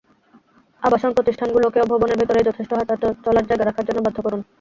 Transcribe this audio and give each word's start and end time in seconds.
আবাসন 0.83 1.11
প্রতিষ্ঠানগুলোকেও 1.13 1.89
ভবনের 1.91 2.19
ভেতরই 2.19 2.47
যথেষ্ট 2.49 2.71
হাঁটাচলার 2.73 3.47
জায়গা 3.49 3.63
রাখার 3.65 3.85
জন্য 3.87 3.99
বাধ্য 4.03 4.19
করুন। 4.25 4.41